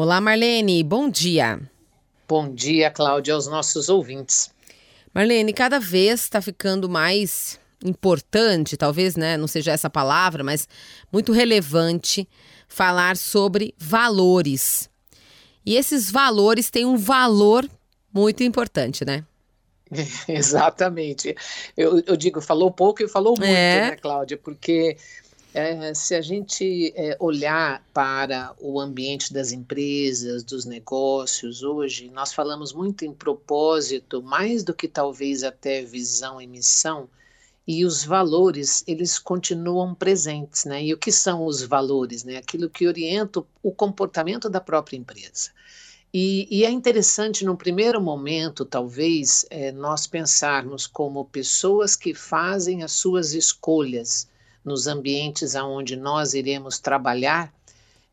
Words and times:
Olá, 0.00 0.20
Marlene, 0.20 0.84
bom 0.84 1.10
dia. 1.10 1.60
Bom 2.28 2.54
dia, 2.54 2.88
Cláudia, 2.88 3.34
aos 3.34 3.48
nossos 3.48 3.88
ouvintes. 3.88 4.48
Marlene, 5.12 5.52
cada 5.52 5.80
vez 5.80 6.20
está 6.20 6.40
ficando 6.40 6.88
mais 6.88 7.58
importante, 7.84 8.76
talvez, 8.76 9.16
né, 9.16 9.36
não 9.36 9.48
seja 9.48 9.72
essa 9.72 9.90
palavra, 9.90 10.44
mas 10.44 10.68
muito 11.12 11.32
relevante 11.32 12.28
falar 12.68 13.16
sobre 13.16 13.74
valores. 13.76 14.88
E 15.66 15.74
esses 15.74 16.08
valores 16.08 16.70
têm 16.70 16.84
um 16.84 16.96
valor 16.96 17.68
muito 18.14 18.44
importante, 18.44 19.04
né? 19.04 19.24
Exatamente. 20.28 21.34
Eu, 21.76 22.00
eu, 22.06 22.16
digo, 22.16 22.40
falou 22.40 22.70
pouco 22.70 23.02
e 23.02 23.08
falou 23.08 23.34
muito, 23.36 23.50
é. 23.52 23.90
né, 23.90 23.96
Cláudia? 23.96 24.36
Porque 24.36 24.96
é, 25.54 25.94
se 25.94 26.14
a 26.14 26.20
gente 26.20 26.92
é, 26.94 27.16
olhar 27.18 27.82
para 27.92 28.54
o 28.60 28.78
ambiente 28.78 29.32
das 29.32 29.50
empresas, 29.50 30.44
dos 30.44 30.64
negócios 30.64 31.62
hoje, 31.62 32.10
nós 32.10 32.32
falamos 32.32 32.72
muito 32.72 33.04
em 33.04 33.12
propósito, 33.12 34.22
mais 34.22 34.62
do 34.62 34.74
que 34.74 34.86
talvez 34.86 35.42
até 35.42 35.82
visão 35.82 36.40
e 36.40 36.46
missão, 36.46 37.08
e 37.66 37.84
os 37.84 38.04
valores, 38.04 38.82
eles 38.86 39.18
continuam 39.18 39.94
presentes, 39.94 40.64
né? 40.64 40.82
E 40.82 40.94
o 40.94 40.98
que 40.98 41.12
são 41.12 41.44
os 41.44 41.62
valores, 41.62 42.24
né? 42.24 42.38
Aquilo 42.38 42.70
que 42.70 42.86
orienta 42.86 43.44
o 43.62 43.70
comportamento 43.70 44.48
da 44.48 44.60
própria 44.60 44.96
empresa. 44.96 45.50
E, 46.12 46.48
e, 46.50 46.64
é 46.64 46.70
interessante, 46.70 47.44
no 47.44 47.56
primeiro 47.56 48.00
momento, 48.00 48.64
talvez, 48.64 49.44
é, 49.50 49.70
nós 49.70 50.06
pensarmos 50.06 50.86
como 50.86 51.26
pessoas 51.26 51.94
que 51.94 52.14
fazem 52.14 52.82
as 52.82 52.92
suas 52.92 53.34
escolhas 53.34 54.26
nos 54.68 54.86
ambientes 54.86 55.56
aonde 55.56 55.96
nós 55.96 56.34
iremos 56.34 56.78
trabalhar. 56.78 57.52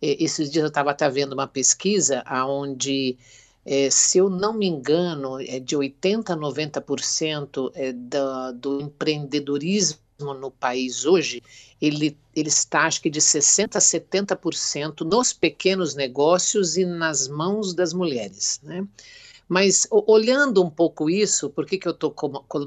Esses 0.02 0.50
dias 0.50 0.64
eu 0.64 0.70
estava 0.70 0.92
até 0.92 1.10
vendo 1.10 1.34
uma 1.34 1.48
pesquisa 1.48 2.24
aonde, 2.26 3.18
é, 3.66 3.90
se 3.90 4.18
eu 4.18 4.30
não 4.30 4.54
me 4.54 4.66
engano, 4.66 5.40
é 5.42 5.60
de 5.60 5.76
80% 5.76 6.30
a 6.30 6.36
90% 6.36 7.72
é, 7.76 7.92
do, 7.92 8.52
do 8.54 8.82
empreendedorismo 8.82 10.00
no 10.20 10.50
país 10.50 11.06
hoje, 11.06 11.44
ele, 11.82 12.18
ele 12.36 12.48
está 12.50 12.84
acho 12.84 13.02
que 13.02 13.10
de 13.10 13.20
60% 13.20 13.76
a 13.76 13.80
70% 13.80 15.02
nos 15.02 15.34
pequenos 15.34 15.94
negócios 15.94 16.78
e 16.78 16.86
nas 16.86 17.28
mãos 17.28 17.74
das 17.74 17.94
mulheres. 17.94 18.60
Né? 18.64 18.86
Mas 19.48 19.88
olhando 19.92 20.64
um 20.64 20.70
pouco 20.70 21.08
isso, 21.08 21.52
por 21.52 21.68
que, 21.68 21.78
que 21.78 21.88
eu 21.88 21.92
estou 21.92 22.12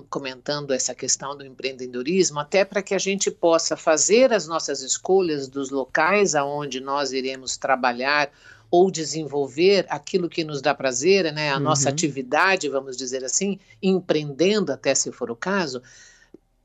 comentando 0.08 0.72
essa 0.72 0.94
questão 0.94 1.36
do 1.36 1.44
empreendedorismo? 1.44 2.38
Até 2.38 2.64
para 2.64 2.82
que 2.82 2.94
a 2.94 2.98
gente 2.98 3.32
possa 3.32 3.76
fazer 3.76 4.32
as 4.32 4.46
nossas 4.46 4.80
escolhas 4.80 5.48
dos 5.48 5.70
locais 5.70 6.36
aonde 6.36 6.80
nós 6.80 7.12
iremos 7.12 7.56
trabalhar 7.56 8.30
ou 8.70 8.90
desenvolver 8.90 9.86
aquilo 9.88 10.28
que 10.28 10.44
nos 10.44 10.62
dá 10.62 10.74
prazer, 10.74 11.32
né, 11.32 11.50
a 11.50 11.56
uhum. 11.56 11.62
nossa 11.62 11.88
atividade, 11.88 12.68
vamos 12.68 12.96
dizer 12.96 13.24
assim, 13.24 13.58
empreendendo 13.82 14.72
até 14.72 14.94
se 14.94 15.10
for 15.10 15.30
o 15.30 15.36
caso, 15.36 15.82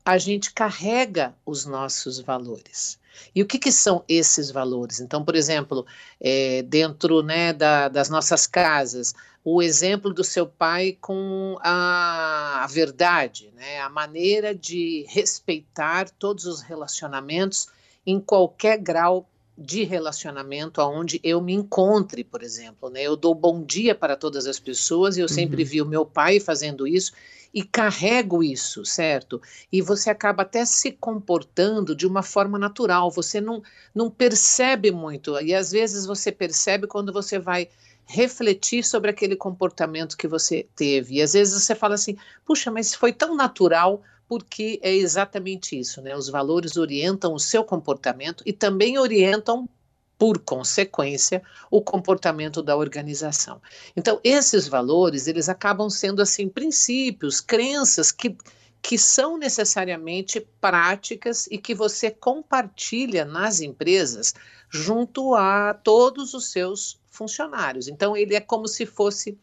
a 0.04 0.18
gente 0.18 0.52
carrega 0.52 1.34
os 1.46 1.64
nossos 1.64 2.20
valores. 2.20 2.98
E 3.34 3.42
o 3.42 3.46
que, 3.46 3.58
que 3.58 3.72
são 3.72 4.04
esses 4.08 4.50
valores? 4.50 5.00
Então, 5.00 5.24
por 5.24 5.34
exemplo, 5.34 5.86
é, 6.20 6.62
dentro 6.62 7.22
né, 7.22 7.52
da, 7.52 7.88
das 7.88 8.08
nossas 8.08 8.46
casas, 8.46 9.14
o 9.44 9.62
exemplo 9.62 10.12
do 10.12 10.24
seu 10.24 10.46
pai 10.46 10.98
com 11.00 11.56
a, 11.60 12.64
a 12.64 12.66
verdade, 12.66 13.52
né, 13.54 13.80
a 13.80 13.88
maneira 13.88 14.54
de 14.54 15.04
respeitar 15.08 16.10
todos 16.10 16.44
os 16.44 16.60
relacionamentos 16.60 17.68
em 18.06 18.20
qualquer 18.20 18.78
grau 18.78 19.28
de 19.56 19.84
relacionamento 19.84 20.80
aonde 20.80 21.20
eu 21.22 21.40
me 21.40 21.52
encontre, 21.52 22.24
por 22.24 22.42
exemplo, 22.42 22.90
né? 22.90 23.02
Eu 23.02 23.16
dou 23.16 23.34
bom 23.34 23.62
dia 23.62 23.94
para 23.94 24.16
todas 24.16 24.46
as 24.46 24.58
pessoas 24.58 25.16
e 25.16 25.20
eu 25.20 25.24
uhum. 25.24 25.28
sempre 25.28 25.64
vi 25.64 25.80
o 25.80 25.86
meu 25.86 26.04
pai 26.04 26.40
fazendo 26.40 26.86
isso 26.86 27.12
e 27.54 27.62
carrego 27.62 28.42
isso, 28.42 28.84
certo? 28.84 29.40
E 29.70 29.80
você 29.80 30.10
acaba 30.10 30.42
até 30.42 30.64
se 30.64 30.90
comportando 30.90 31.94
de 31.94 32.04
uma 32.04 32.22
forma 32.22 32.58
natural, 32.58 33.12
você 33.12 33.40
não, 33.40 33.62
não 33.94 34.10
percebe 34.10 34.90
muito, 34.90 35.40
e 35.40 35.54
às 35.54 35.70
vezes 35.70 36.04
você 36.04 36.32
percebe 36.32 36.88
quando 36.88 37.12
você 37.12 37.38
vai 37.38 37.68
refletir 38.06 38.84
sobre 38.84 39.10
aquele 39.10 39.36
comportamento 39.36 40.16
que 40.16 40.26
você 40.26 40.66
teve. 40.74 41.14
E 41.14 41.22
às 41.22 41.32
vezes 41.32 41.62
você 41.62 41.74
fala 41.76 41.94
assim: 41.94 42.16
puxa, 42.44 42.70
mas 42.70 42.92
foi 42.92 43.12
tão 43.12 43.36
natural, 43.36 44.02
porque 44.28 44.78
é 44.82 44.94
exatamente 44.94 45.78
isso, 45.78 46.00
né? 46.00 46.16
Os 46.16 46.28
valores 46.28 46.76
orientam 46.76 47.34
o 47.34 47.38
seu 47.38 47.64
comportamento 47.64 48.42
e 48.46 48.52
também 48.52 48.98
orientam 48.98 49.68
por 50.18 50.38
consequência, 50.38 51.42
o 51.70 51.82
comportamento 51.82 52.62
da 52.62 52.76
organização. 52.76 53.60
Então, 53.96 54.20
esses 54.22 54.68
valores, 54.68 55.26
eles 55.26 55.48
acabam 55.48 55.90
sendo 55.90 56.22
assim 56.22 56.48
princípios, 56.48 57.40
crenças 57.40 58.12
que 58.12 58.36
que 58.84 58.98
são 58.98 59.38
necessariamente 59.38 60.46
práticas 60.60 61.48
e 61.50 61.56
que 61.56 61.74
você 61.74 62.10
compartilha 62.10 63.24
nas 63.24 63.62
empresas 63.62 64.34
junto 64.68 65.34
a 65.34 65.72
todos 65.72 66.34
os 66.34 66.50
seus 66.50 67.00
funcionários. 67.06 67.88
Então, 67.88 68.14
ele 68.14 68.34
é 68.34 68.40
como 68.40 68.68
se 68.68 68.84
fosse 68.84 69.38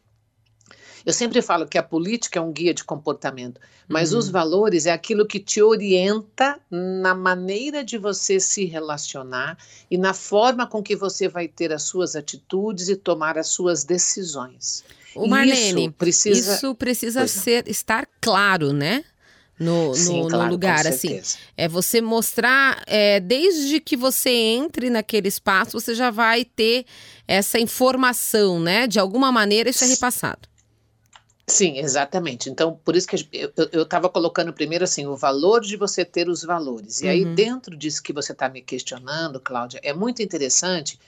eu 1.04 1.12
sempre 1.12 1.42
falo 1.42 1.66
que 1.66 1.78
a 1.78 1.82
política 1.82 2.38
é 2.38 2.42
um 2.42 2.52
guia 2.52 2.72
de 2.72 2.84
comportamento, 2.84 3.60
mas 3.88 4.12
uhum. 4.12 4.18
os 4.18 4.28
valores 4.28 4.86
é 4.86 4.92
aquilo 4.92 5.26
que 5.26 5.38
te 5.38 5.60
orienta 5.62 6.58
na 6.70 7.14
maneira 7.14 7.84
de 7.84 7.98
você 7.98 8.38
se 8.38 8.64
relacionar 8.64 9.56
e 9.90 9.98
na 9.98 10.14
forma 10.14 10.66
com 10.66 10.82
que 10.82 10.96
você 10.96 11.28
vai 11.28 11.48
ter 11.48 11.72
as 11.72 11.82
suas 11.82 12.14
atitudes 12.16 12.88
e 12.88 12.96
tomar 12.96 13.38
as 13.38 13.48
suas 13.48 13.84
decisões. 13.84 14.84
O 15.14 15.26
Marlene, 15.26 15.84
isso 15.84 15.92
precisa, 15.92 16.54
isso 16.54 16.74
precisa 16.74 17.26
ser 17.26 17.68
estar 17.68 18.08
claro, 18.20 18.72
né? 18.72 19.04
no, 19.62 19.94
Sim, 19.94 20.22
no, 20.22 20.28
claro, 20.28 20.44
no 20.46 20.50
lugar, 20.50 20.86
assim. 20.86 21.20
É 21.56 21.68
você 21.68 22.00
mostrar, 22.00 22.82
é, 22.86 23.20
desde 23.20 23.80
que 23.80 23.96
você 23.96 24.30
entre 24.30 24.90
naquele 24.90 25.28
espaço, 25.28 25.80
você 25.80 25.94
já 25.94 26.10
vai 26.10 26.44
ter 26.44 26.84
essa 27.26 27.58
informação, 27.58 28.58
né? 28.58 28.86
De 28.86 28.98
alguma 28.98 29.30
maneira 29.30 29.70
isso 29.70 29.84
é 29.84 29.86
repassado. 29.86 30.51
Sim, 31.46 31.78
exatamente. 31.78 32.48
Então, 32.48 32.78
por 32.84 32.94
isso 32.94 33.08
que 33.08 33.50
eu 33.72 33.82
estava 33.82 34.08
colocando 34.08 34.52
primeiro 34.52 34.84
assim, 34.84 35.06
o 35.06 35.16
valor 35.16 35.60
de 35.60 35.76
você 35.76 36.04
ter 36.04 36.28
os 36.28 36.42
valores. 36.42 37.00
E 37.00 37.04
uhum. 37.04 37.10
aí, 37.10 37.24
dentro 37.24 37.76
disso 37.76 38.02
que 38.02 38.12
você 38.12 38.32
está 38.32 38.48
me 38.48 38.62
questionando, 38.62 39.40
Cláudia, 39.40 39.80
é 39.82 39.92
muito 39.92 40.22
interessante 40.22 40.98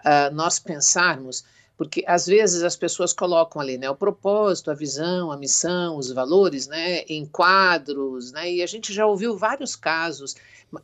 uh, 0.00 0.34
nós 0.34 0.58
pensarmos, 0.58 1.44
porque 1.76 2.04
às 2.06 2.26
vezes 2.26 2.62
as 2.62 2.76
pessoas 2.76 3.12
colocam 3.12 3.62
ali, 3.62 3.78
né, 3.78 3.88
o 3.88 3.94
propósito, 3.94 4.70
a 4.70 4.74
visão, 4.74 5.30
a 5.30 5.36
missão, 5.36 5.96
os 5.96 6.10
valores, 6.10 6.66
né, 6.66 7.00
em 7.02 7.24
quadros, 7.24 8.32
né, 8.32 8.52
e 8.52 8.62
a 8.62 8.66
gente 8.66 8.92
já 8.92 9.06
ouviu 9.06 9.36
vários 9.36 9.76
casos 9.76 10.36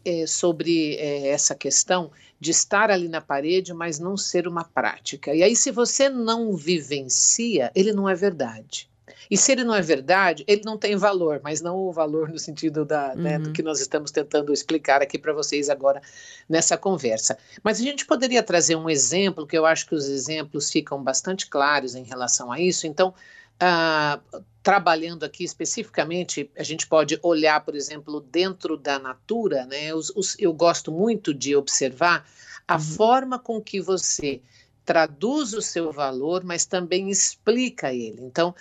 é, 0.04 0.26
sobre 0.26 0.97
é, 0.97 1.28
essa 1.28 1.54
questão 1.54 2.10
de 2.38 2.53
estar 2.53 2.91
ali 2.91 3.09
na 3.09 3.20
parede, 3.20 3.75
mas 3.75 3.99
não 3.99 4.16
ser 4.16 4.49
uma 4.49 4.65
prática. 4.65 5.34
E 5.34 5.43
aí, 5.43 5.54
se 5.54 5.70
você 5.70 6.09
não 6.09 6.56
vivencia, 6.56 7.70
ele 7.75 7.93
não 7.93 8.09
é 8.09 8.15
verdade. 8.15 8.88
E 9.31 9.36
se 9.36 9.53
ele 9.53 9.64
não 9.64 9.75
é 9.75 9.82
verdade, 9.82 10.44
ele 10.47 10.62
não 10.64 10.78
tem 10.78 10.97
valor, 10.97 11.41
mas 11.42 11.60
não 11.60 11.76
o 11.76 11.92
valor 11.92 12.28
no 12.28 12.38
sentido 12.38 12.84
da, 12.84 13.10
uhum. 13.10 13.22
né, 13.22 13.38
do 13.38 13.47
uhum. 13.48 13.53
que 13.53 13.62
nós 13.62 13.81
estamos 13.81 14.10
tentando 14.10 14.53
explicar 14.53 15.03
aqui 15.03 15.19
para 15.19 15.32
vocês 15.32 15.69
agora 15.69 16.00
nessa 16.48 16.76
conversa. 16.76 17.36
Mas 17.62 17.81
a 17.81 17.82
gente 17.82 18.06
poderia 18.06 18.42
trazer 18.42 18.76
um 18.76 18.88
exemplo, 18.88 19.47
que 19.47 19.58
eu 19.58 19.66
acho 19.66 19.86
que 19.86 19.94
os 19.94 20.08
exemplos 20.08 20.70
ficam 20.70 21.03
bastante 21.03 21.48
claros 21.48 21.94
em 21.94 22.04
relação 22.04 22.50
a 22.50 22.60
isso. 22.60 22.86
Então, 22.86 23.14
uh, 23.60 24.42
trabalhando 24.62 25.25
aqui 25.25 25.44
especificamente, 25.44 26.50
a 26.56 26.62
gente 26.62 26.87
pode 26.87 27.19
olhar, 27.22 27.60
por 27.64 27.75
exemplo, 27.75 28.20
dentro 28.20 28.76
da 28.76 28.98
natura, 28.98 29.64
né? 29.66 29.94
Os, 29.94 30.10
os, 30.10 30.37
eu 30.38 30.52
gosto 30.52 30.92
muito 30.92 31.32
de 31.32 31.56
observar 31.56 32.26
a 32.66 32.75
uhum. 32.75 32.81
forma 32.81 33.38
com 33.38 33.60
que 33.60 33.81
você 33.81 34.41
traduz 34.84 35.54
o 35.54 35.62
seu 35.62 35.92
valor, 35.92 36.42
mas 36.42 36.64
também 36.64 37.11
explica 37.11 37.93
ele. 37.93 38.22
Então, 38.22 38.55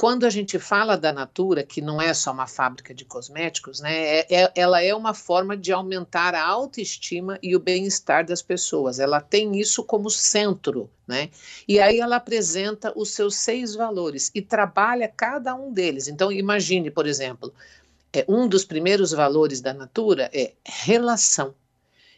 quando 0.00 0.24
a 0.24 0.30
gente 0.30 0.58
fala 0.58 0.96
da 0.96 1.12
Natura, 1.12 1.62
que 1.62 1.82
não 1.82 2.00
é 2.00 2.14
só 2.14 2.32
uma 2.32 2.46
fábrica 2.46 2.94
de 2.94 3.04
cosméticos, 3.04 3.80
né, 3.80 4.20
é, 4.20 4.26
é, 4.34 4.52
ela 4.56 4.82
é 4.82 4.94
uma 4.94 5.12
forma 5.12 5.54
de 5.54 5.72
aumentar 5.72 6.34
a 6.34 6.42
autoestima 6.42 7.38
e 7.42 7.54
o 7.54 7.60
bem-estar 7.60 8.24
das 8.24 8.40
pessoas. 8.40 8.98
Ela 8.98 9.20
tem 9.20 9.60
isso 9.60 9.84
como 9.84 10.08
centro, 10.08 10.88
né? 11.06 11.28
E 11.68 11.78
aí 11.78 12.00
ela 12.00 12.16
apresenta 12.16 12.94
os 12.96 13.10
seus 13.10 13.36
seis 13.36 13.74
valores 13.74 14.30
e 14.34 14.40
trabalha 14.40 15.06
cada 15.06 15.54
um 15.54 15.70
deles. 15.70 16.08
Então, 16.08 16.32
imagine, 16.32 16.90
por 16.90 17.06
exemplo, 17.06 17.52
é, 18.10 18.24
um 18.26 18.48
dos 18.48 18.64
primeiros 18.64 19.12
valores 19.12 19.60
da 19.60 19.74
Natura 19.74 20.30
é 20.32 20.54
relação. 20.64 21.54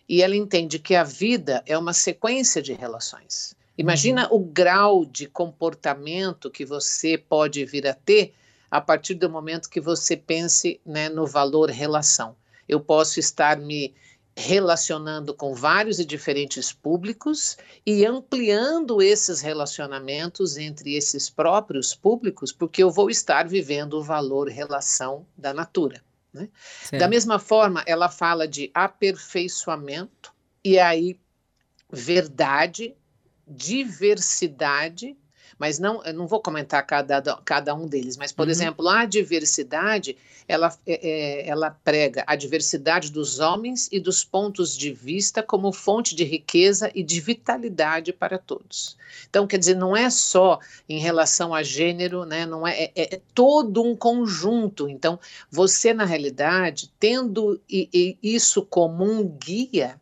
E 0.09 0.23
ela 0.23 0.37
entende 0.37 0.79
que 0.79 0.95
a 0.95 1.03
vida 1.03 1.65
é 1.67 1.77
uma 1.77 1.93
sequência 1.93 2.63
de 2.63 2.75
relações. 2.75 3.57
Imagina 3.83 4.29
uhum. 4.29 4.37
o 4.37 4.45
grau 4.45 5.05
de 5.05 5.27
comportamento 5.27 6.51
que 6.51 6.65
você 6.65 7.19
pode 7.19 7.65
vir 7.65 7.87
a 7.87 7.95
ter 7.95 8.33
a 8.71 8.81
partir 8.81 9.15
do 9.15 9.29
momento 9.29 9.69
que 9.69 9.81
você 9.81 10.17
pense 10.17 10.81
né, 10.87 11.09
no 11.09 11.27
valor 11.27 11.69
relação. 11.69 12.37
Eu 12.69 12.81
posso 12.81 13.19
estar 13.21 13.59
me 13.59 13.95
relacionando 14.35 15.35
com 15.35 15.53
vários 15.53 15.99
e 15.99 16.05
diferentes 16.05 16.73
públicos 16.73 17.59
e 17.85 18.07
ampliando 18.07 19.03
esses 19.03 19.43
relacionamentos 19.43 20.57
entre 20.57 20.95
esses 20.95 21.29
próprios 21.29 21.95
públicos, 21.95 22.51
porque 22.51 22.83
eu 22.83 22.91
vou 22.91 23.11
estar 23.11 23.47
vivendo 23.47 23.95
o 23.95 24.03
valor 24.03 24.49
relação 24.49 25.27
da 25.37 25.53
natura. 25.53 26.03
Né? 26.33 26.49
Da 26.93 27.09
mesma 27.09 27.39
forma, 27.39 27.83
ela 27.85 28.09
fala 28.09 28.49
de 28.49 28.71
aperfeiçoamento, 28.73 30.33
e 30.65 30.79
aí 30.79 31.19
verdade, 31.93 32.97
diversidade 33.57 35.17
mas 35.63 35.79
não, 35.79 36.03
não 36.13 36.27
vou 36.27 36.41
comentar 36.41 36.85
cada, 36.85 37.23
cada 37.45 37.73
um 37.73 37.87
deles, 37.87 38.17
mas, 38.17 38.33
por 38.33 38.47
uhum. 38.47 38.51
exemplo, 38.51 38.89
a 38.89 39.05
diversidade, 39.05 40.17
ela, 40.49 40.77
é, 40.85 41.09
é, 41.09 41.49
ela 41.49 41.71
prega 41.71 42.25
a 42.27 42.35
diversidade 42.35 43.13
dos 43.13 43.39
homens 43.39 43.89
e 43.93 44.01
dos 44.01 44.25
pontos 44.25 44.77
de 44.77 44.93
vista 44.93 45.41
como 45.41 45.73
fonte 45.73 46.17
de 46.17 46.25
riqueza 46.25 46.91
e 46.97 47.03
de 47.05 47.21
vitalidade 47.21 48.13
para 48.13 48.39
todos. 48.39 48.97
Então, 49.31 49.47
quer 49.47 49.59
dizer, 49.59 49.77
não 49.77 49.97
é 49.97 50.11
só 50.11 50.59
em 50.89 50.99
relação 50.99 51.55
a 51.55 51.63
gênero, 51.63 52.25
né, 52.25 52.45
não 52.45 52.67
é, 52.67 52.91
é, 52.97 53.15
é 53.15 53.21
todo 53.33 53.85
um 53.85 53.95
conjunto. 53.95 54.89
Então, 54.89 55.17
você, 55.49 55.95
na 55.95 56.05
realidade, 56.05 56.93
tendo 56.99 57.61
isso 57.69 58.67
como 58.67 59.05
um 59.05 59.29
guia, 59.29 60.01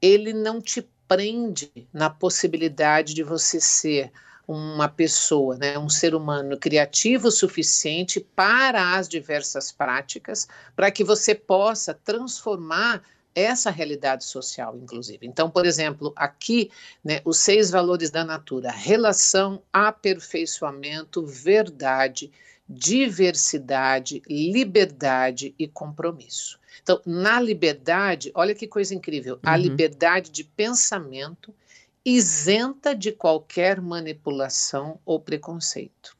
ele 0.00 0.32
não 0.32 0.58
te 0.60 0.82
prende 1.12 1.70
na 1.92 2.08
possibilidade 2.08 3.12
de 3.12 3.22
você 3.22 3.60
ser 3.60 4.10
uma 4.48 4.88
pessoa, 4.88 5.58
né, 5.58 5.78
um 5.78 5.88
ser 5.88 6.14
humano 6.14 6.56
criativo 6.56 7.28
o 7.28 7.30
suficiente 7.30 8.18
para 8.18 8.96
as 8.96 9.10
diversas 9.10 9.70
práticas, 9.70 10.48
para 10.74 10.90
que 10.90 11.04
você 11.04 11.34
possa 11.34 11.92
transformar 11.92 13.02
essa 13.34 13.70
realidade 13.70 14.24
social, 14.24 14.74
inclusive. 14.76 15.26
Então, 15.26 15.50
por 15.50 15.66
exemplo, 15.66 16.14
aqui, 16.16 16.70
né, 17.04 17.20
os 17.26 17.36
seis 17.38 17.70
valores 17.70 18.10
da 18.10 18.24
natura: 18.24 18.70
relação, 18.70 19.62
aperfeiçoamento, 19.70 21.26
verdade, 21.26 22.32
diversidade, 22.66 24.22
liberdade 24.26 25.54
e 25.58 25.68
compromisso. 25.68 26.58
Então, 26.82 27.00
na 27.04 27.40
liberdade, 27.40 28.30
olha 28.34 28.54
que 28.54 28.66
coisa 28.66 28.94
incrível, 28.94 29.34
uhum. 29.34 29.40
a 29.44 29.56
liberdade 29.56 30.30
de 30.30 30.44
pensamento, 30.44 31.54
isenta 32.04 32.94
de 32.94 33.12
qualquer 33.12 33.80
manipulação 33.80 34.98
ou 35.04 35.20
preconceito. 35.20 36.16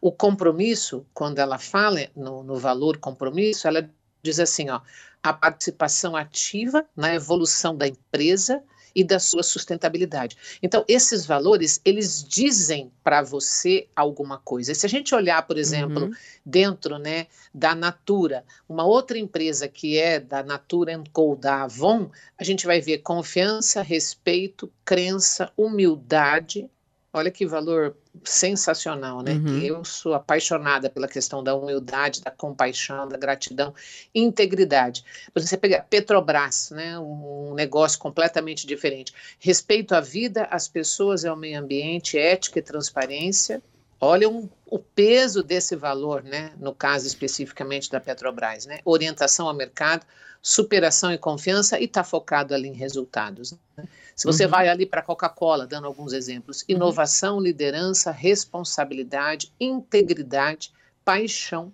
O 0.00 0.12
compromisso, 0.12 1.04
quando 1.12 1.38
ela 1.38 1.58
fala 1.58 2.08
no, 2.14 2.42
no 2.42 2.56
valor 2.56 2.98
compromisso, 2.98 3.66
ela 3.66 3.88
diz 4.22 4.38
assim, 4.38 4.70
ó, 4.70 4.80
a 5.22 5.32
participação 5.32 6.16
ativa 6.16 6.86
na 6.96 7.14
evolução 7.14 7.76
da 7.76 7.86
empresa 7.86 8.62
e 8.98 9.04
da 9.04 9.20
sua 9.20 9.44
sustentabilidade. 9.44 10.36
Então, 10.60 10.84
esses 10.88 11.24
valores, 11.24 11.80
eles 11.84 12.24
dizem 12.24 12.90
para 13.04 13.22
você 13.22 13.86
alguma 13.94 14.38
coisa. 14.38 14.72
E 14.72 14.74
se 14.74 14.84
a 14.84 14.88
gente 14.88 15.14
olhar, 15.14 15.46
por 15.46 15.56
exemplo, 15.56 16.06
uhum. 16.06 16.10
dentro 16.44 16.98
né, 16.98 17.28
da 17.54 17.76
Natura, 17.76 18.44
uma 18.68 18.84
outra 18.84 19.16
empresa 19.16 19.68
que 19.68 19.96
é 19.96 20.18
da 20.18 20.42
Natura 20.42 21.00
Co, 21.12 21.36
da 21.36 21.62
Avon, 21.62 22.10
a 22.36 22.42
gente 22.42 22.66
vai 22.66 22.80
ver 22.80 22.98
confiança, 22.98 23.82
respeito, 23.82 24.68
crença, 24.84 25.52
humildade, 25.56 26.68
Olha 27.10 27.30
que 27.30 27.46
valor 27.46 27.96
sensacional, 28.22 29.22
né? 29.22 29.32
Uhum. 29.32 29.60
Eu 29.60 29.84
sou 29.84 30.12
apaixonada 30.12 30.90
pela 30.90 31.08
questão 31.08 31.42
da 31.42 31.54
humildade, 31.54 32.20
da 32.20 32.30
compaixão, 32.30 33.08
da 33.08 33.16
gratidão, 33.16 33.74
integridade. 34.14 35.04
Você 35.34 35.56
pega 35.56 35.86
Petrobras, 35.88 36.70
né? 36.70 36.98
Um 36.98 37.54
negócio 37.54 37.98
completamente 37.98 38.66
diferente. 38.66 39.14
Respeito 39.38 39.94
à 39.94 40.00
vida, 40.00 40.44
às 40.50 40.68
pessoas 40.68 41.24
e 41.24 41.28
ao 41.28 41.36
meio 41.36 41.58
ambiente, 41.58 42.18
ética 42.18 42.58
e 42.58 42.62
transparência. 42.62 43.62
Olha 44.00 44.28
um, 44.28 44.48
o 44.66 44.78
peso 44.78 45.42
desse 45.42 45.74
valor, 45.74 46.22
né? 46.22 46.52
No 46.58 46.74
caso 46.74 47.06
especificamente 47.06 47.90
da 47.90 48.00
Petrobras, 48.00 48.66
né? 48.66 48.78
Orientação 48.84 49.48
ao 49.48 49.54
mercado, 49.54 50.06
superação 50.40 51.12
e 51.12 51.18
confiança 51.18 51.80
e 51.80 51.84
está 51.84 52.04
focado 52.04 52.54
ali 52.54 52.68
em 52.68 52.74
resultados. 52.74 53.56
Né? 53.76 53.84
Se 54.14 54.24
você 54.24 54.44
uhum. 54.44 54.50
vai 54.50 54.68
ali 54.68 54.86
para 54.86 55.00
a 55.00 55.04
Coca-Cola, 55.04 55.66
dando 55.66 55.86
alguns 55.86 56.12
exemplos, 56.12 56.60
uhum. 56.60 56.76
inovação, 56.76 57.36
uhum. 57.36 57.42
liderança, 57.42 58.10
responsabilidade, 58.10 59.52
integridade, 59.60 60.72
paixão, 61.04 61.72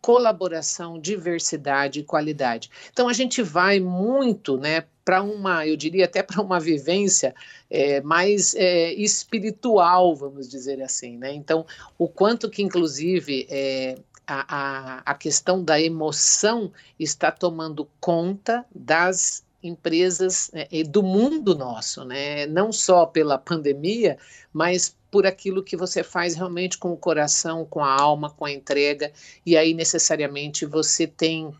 colaboração, 0.00 0.98
diversidade 0.98 2.00
e 2.00 2.04
qualidade. 2.04 2.70
Então 2.92 3.08
a 3.08 3.12
gente 3.12 3.42
vai 3.42 3.80
muito, 3.80 4.56
né, 4.56 4.84
para 5.10 5.24
uma, 5.24 5.66
eu 5.66 5.76
diria 5.76 6.04
até 6.04 6.22
para 6.22 6.40
uma 6.40 6.60
vivência 6.60 7.34
é, 7.68 8.00
mais 8.00 8.54
é, 8.54 8.92
espiritual, 8.92 10.14
vamos 10.14 10.48
dizer 10.48 10.80
assim, 10.80 11.16
né? 11.16 11.34
Então 11.34 11.66
o 11.98 12.06
quanto 12.06 12.48
que 12.48 12.62
inclusive 12.62 13.44
é, 13.50 13.98
a, 14.24 14.44
a, 14.48 15.02
a 15.04 15.14
questão 15.14 15.64
da 15.64 15.80
emoção 15.80 16.70
está 16.96 17.32
tomando 17.32 17.88
conta 17.98 18.64
das 18.72 19.44
empresas 19.60 20.48
né, 20.54 20.68
e 20.70 20.84
do 20.84 21.02
mundo 21.02 21.56
nosso, 21.56 22.04
né? 22.04 22.46
Não 22.46 22.70
só 22.70 23.04
pela 23.04 23.36
pandemia, 23.36 24.16
mas 24.52 24.96
por 25.10 25.26
aquilo 25.26 25.64
que 25.64 25.76
você 25.76 26.04
faz 26.04 26.36
realmente 26.36 26.78
com 26.78 26.92
o 26.92 26.96
coração, 26.96 27.66
com 27.68 27.82
a 27.82 28.00
alma, 28.00 28.30
com 28.30 28.44
a 28.44 28.52
entrega, 28.52 29.10
e 29.44 29.56
aí 29.56 29.74
necessariamente 29.74 30.64
você 30.64 31.04
tem 31.04 31.52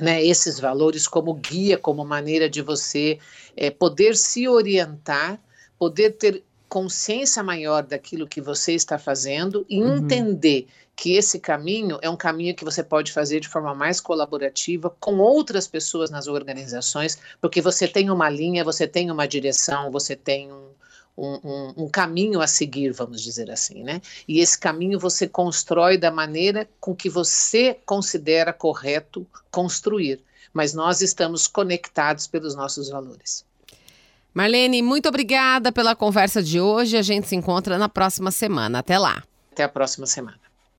né, 0.00 0.24
esses 0.24 0.60
valores 0.60 1.08
como 1.08 1.34
guia, 1.34 1.76
como 1.76 2.04
maneira 2.04 2.48
de 2.48 2.62
você 2.62 3.18
é, 3.56 3.70
poder 3.70 4.16
se 4.16 4.48
orientar, 4.48 5.40
poder 5.78 6.10
ter 6.10 6.44
consciência 6.68 7.42
maior 7.42 7.82
daquilo 7.82 8.28
que 8.28 8.40
você 8.40 8.74
está 8.74 8.98
fazendo 8.98 9.64
e 9.68 9.82
uhum. 9.82 9.96
entender 9.96 10.68
que 10.94 11.14
esse 11.14 11.38
caminho 11.38 11.98
é 12.02 12.10
um 12.10 12.16
caminho 12.16 12.54
que 12.54 12.64
você 12.64 12.82
pode 12.82 13.12
fazer 13.12 13.40
de 13.40 13.48
forma 13.48 13.74
mais 13.74 14.00
colaborativa 14.00 14.90
com 14.98 15.18
outras 15.18 15.66
pessoas 15.66 16.10
nas 16.10 16.26
organizações, 16.26 17.18
porque 17.40 17.62
você 17.62 17.86
tem 17.86 18.10
uma 18.10 18.28
linha, 18.28 18.64
você 18.64 18.86
tem 18.86 19.10
uma 19.10 19.26
direção, 19.26 19.90
você 19.92 20.16
tem 20.16 20.50
um, 21.18 21.40
um, 21.42 21.84
um, 21.84 21.88
caminho 21.88 22.40
a 22.40 22.46
seguir, 22.46 22.92
vamos 22.92 23.20
dizer 23.20 23.50
assim, 23.50 23.82
né? 23.82 24.00
E 24.26 24.38
esse 24.38 24.56
caminho 24.56 25.00
você 25.00 25.26
constrói 25.26 25.98
da 25.98 26.12
maneira 26.12 26.68
com 26.80 26.94
que 26.94 27.10
você 27.10 27.76
considera 27.84 28.52
correto 28.52 29.26
construir. 29.50 30.20
Mas 30.52 30.72
nós 30.72 31.02
estamos 31.02 31.46
conectados 31.46 32.26
pelos 32.26 32.54
nossos 32.54 32.88
valores. 32.88 33.44
Marlene, 34.32 34.80
muito 34.80 35.08
obrigada 35.08 35.72
pela 35.72 35.96
conversa 35.96 36.42
de 36.42 36.60
hoje. 36.60 36.96
A 36.96 37.02
gente 37.02 37.26
se 37.26 37.34
encontra 37.34 37.76
na 37.76 37.88
próxima 37.88 38.30
semana. 38.30 38.78
Até 38.78 38.96
lá. 38.98 39.22
Até 39.50 39.64
a 39.64 39.68
próxima 39.68 40.06
semana. 40.06 40.47